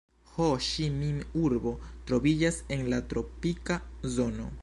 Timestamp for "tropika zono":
3.13-4.51